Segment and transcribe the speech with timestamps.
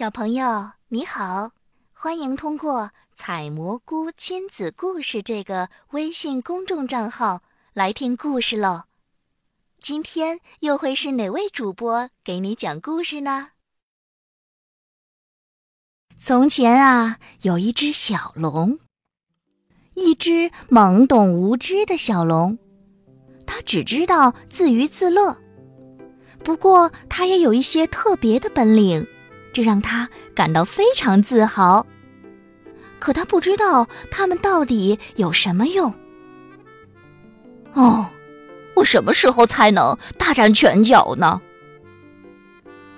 [0.00, 1.50] 小朋友你好，
[1.92, 7.42] 欢迎通过“采蘑菇亲子故事”这个微信公众账号
[7.74, 8.84] 来听故事喽。
[9.78, 13.48] 今天又会是哪位主播给你讲故事呢？
[16.18, 18.78] 从前啊，有一只小龙，
[19.92, 22.58] 一只懵懂无知的小龙，
[23.46, 25.36] 它只知道自娱自乐。
[26.42, 29.06] 不过，它也有一些特别的本领，
[29.52, 31.86] 这让他感到非常自豪。
[32.98, 35.94] 可他不知道它们到底有什么用。
[37.72, 38.10] 哦，
[38.74, 41.40] 我什么时候才能大展拳脚呢？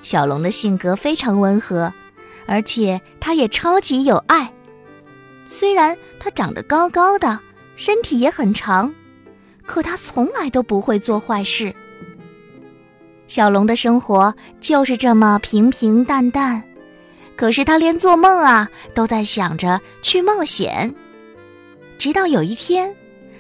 [0.03, 1.93] 小龙的性格非常温和。
[2.45, 4.53] 而且他也超级有爱，
[5.47, 7.39] 虽然他长得高高的，
[7.77, 8.93] 身体也很长，
[9.65, 11.73] 可他从来都不会做坏事。
[13.33, 16.63] 小龙的生活就是这么平平淡淡，
[17.35, 20.95] 可是他连做梦啊都在想着去冒险。
[21.97, 22.95] 直到有一天，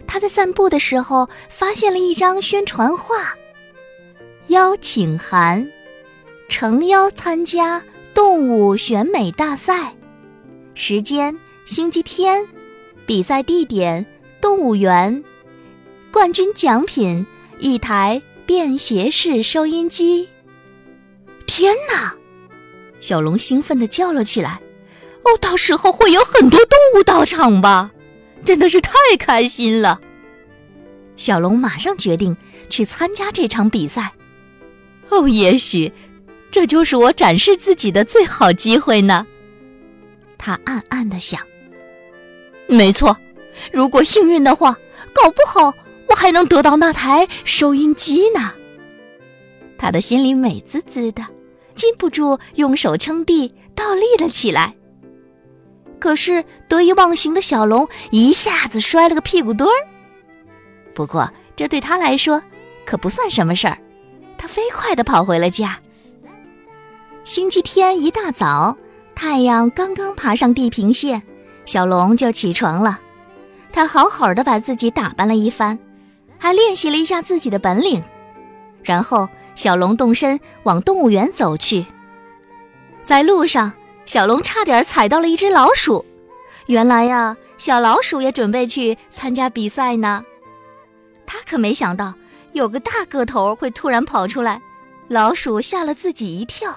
[0.06, 3.34] 他在散步的时候发现了一张宣传画，
[4.47, 5.70] 邀请函，
[6.48, 7.83] 诚邀参加。
[8.14, 9.95] 动物选美大赛，
[10.74, 12.42] 时间星期天，
[13.05, 14.06] 比赛地点
[14.41, 15.22] 动物园，
[16.11, 17.27] 冠军奖品
[17.58, 18.22] 一台
[18.53, 20.28] 便携式收音机。
[21.47, 22.14] 天哪！
[23.00, 24.61] 小龙兴奋地叫了起来
[25.25, 27.92] ：“哦，到时候会有很多动物到场吧？
[28.45, 30.03] 真的是太开心了！”
[31.17, 32.36] 小龙马上决定
[32.69, 34.12] 去参加这场比赛。
[35.08, 35.91] 哦，也许。
[36.50, 39.27] 这就是我展示自己的最好机会呢，
[40.36, 41.41] 他暗暗的想。
[42.67, 43.17] 没错，
[43.73, 44.77] 如果幸运的话，
[45.14, 45.73] 搞不好
[46.12, 48.52] 我还能得到那台收音机呢。
[49.78, 51.24] 他的心里美滋滋的，
[51.74, 54.74] 禁不住用手撑地倒立了起来。
[55.98, 59.88] 可是得意忘形的小龙一下子摔了个屁股墩儿。
[60.94, 62.42] 不过这对他来说
[62.84, 63.78] 可不算什么事儿，
[64.36, 65.78] 他飞快地跑回了家。
[67.24, 68.77] 星期天一大早，
[69.14, 71.22] 太阳刚刚爬上地平线，
[71.64, 73.01] 小龙就起床了。
[73.72, 75.78] 他好好的把自己打扮了一番，
[76.42, 78.03] 还练习了一下自己的本领。
[78.83, 81.86] 然后，小龙动身往动物园走去。
[83.05, 83.73] 在路上，
[84.07, 86.05] 小龙差点踩到了一只老鼠。
[86.67, 90.25] 原来呀，小老鼠也准备去参加比赛呢。
[91.25, 92.13] 他可没想到，
[92.55, 94.61] 有个大个头会突然跑出来，
[95.07, 96.77] 老鼠吓了自己一跳。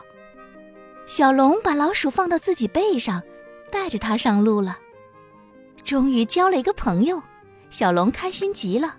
[1.08, 3.24] 小龙把老鼠放到自己背上，
[3.72, 4.78] 带着它上路了。
[5.84, 7.20] 终于交了一个朋友，
[7.72, 8.98] 小龙开心极了。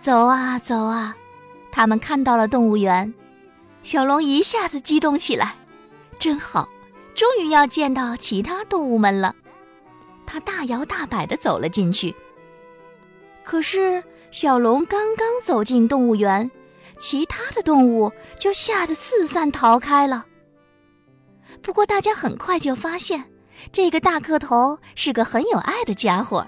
[0.00, 1.14] 走啊走啊，
[1.70, 3.12] 他们看到了动物园，
[3.82, 5.54] 小龙一下子激动起来，
[6.18, 6.66] 真好，
[7.14, 9.36] 终于要见到其他动物们了。
[10.26, 12.14] 他大摇大摆地走了进去。
[13.44, 16.50] 可是小龙刚刚走进动物园，
[16.98, 20.24] 其他的动物就吓得四散逃开了。
[21.60, 23.24] 不过，大家很快就发现，
[23.70, 26.46] 这个大个头是个很有爱的家伙。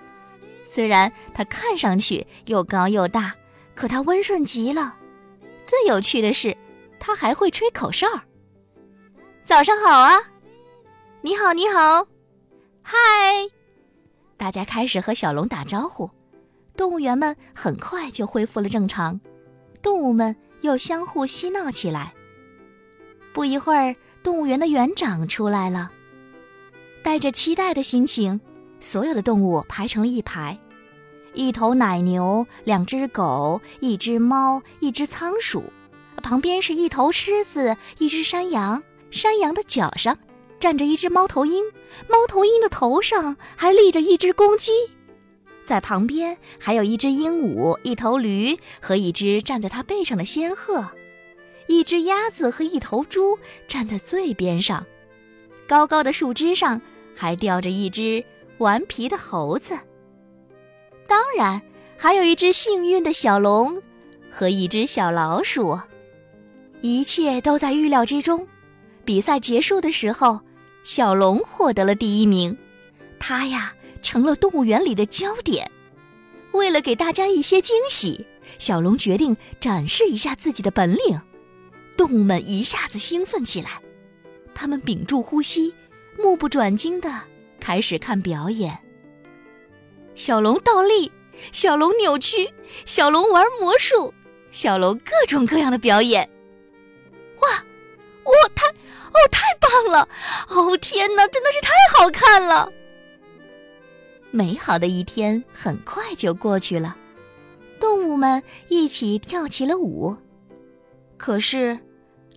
[0.65, 3.35] 虽然他看上去又高又大，
[3.83, 4.97] 可他温顺极了。
[5.65, 6.57] 最有趣的是，
[7.01, 8.07] 他还会吹口哨。
[9.43, 10.21] 早上好啊！
[11.21, 12.07] 你好，你好，
[12.81, 12.97] 嗨！
[14.37, 16.09] 大家开始和小龙打招呼。
[16.77, 19.21] 动物园们很快就恢复了正常，
[19.83, 22.15] 动物们又相互嬉闹起来。
[23.35, 23.97] 不一会儿。
[24.23, 25.91] 动物园的园长出来了，
[27.03, 28.41] 带着期待的心情，
[28.79, 30.57] 所有的动物排成了一排：
[31.35, 35.65] 一头奶牛，两只狗，一只猫，一只仓鼠。
[36.23, 38.83] 旁边是一头狮子，一只山羊。
[39.11, 40.17] 山羊的脚上
[40.59, 41.65] 站着一只猫头鹰，
[42.09, 44.73] 猫头鹰的头上还立着一只公鸡。
[45.65, 50.91] 在旁边还有一只鹦鹉，一头驴和一只站在它背上的仙鹤。
[51.67, 53.39] 一只鸭子和一头猪
[53.69, 54.85] 站在最边上，
[55.67, 56.81] 高高的树枝上
[57.15, 58.25] 还吊着一只
[58.59, 59.79] 顽皮的猴子。
[61.07, 61.61] 当然，
[61.97, 63.83] 还有一只幸运的小龙
[64.31, 65.79] 和一只小老鼠。
[66.81, 68.47] 一切都在预料之中。
[69.05, 70.41] 比赛结束的时候，
[70.85, 72.57] 小龙获得了第一名，
[73.19, 73.73] 他呀
[74.03, 75.71] 成了动物园里的焦点。
[76.53, 78.27] 为了给大家一些惊喜，
[78.59, 81.21] 小龙决定展示一下自己的本领。
[81.97, 83.81] 动物们一下子兴奋起来，
[84.55, 85.75] 他们屏住呼吸，
[86.19, 87.23] 目不转睛地
[87.61, 88.79] 开始看表演。
[90.25, 91.11] 小龙倒立，
[91.51, 92.55] 小龙扭曲，
[92.87, 94.15] 小龙玩魔术，
[94.53, 96.31] 小龙各种各样的表演。
[97.41, 100.09] 哇，哇，太，哦，太棒了！
[100.47, 102.71] 哦，天哪，真的是太好看了！
[104.31, 106.97] 美好的一天很快就过去了，
[107.81, 110.17] 动物们一起跳起了舞。
[111.17, 111.77] 可是，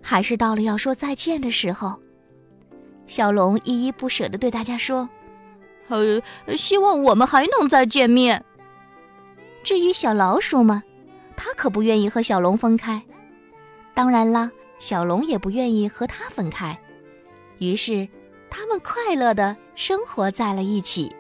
[0.02, 2.02] 还是到了要说再见的时候。
[3.06, 5.08] 小龙依依不舍地对大家说
[5.88, 6.22] ：“呃，
[6.56, 8.44] 希望我们还能再见面。”
[9.64, 10.84] 至于小老鼠嘛，
[11.36, 13.02] 它可不愿意和小龙分开。
[13.94, 16.78] 当然啦，小龙也不愿意和它分开。
[17.58, 18.08] 于是，
[18.50, 21.16] 他们快乐的生活在了一起。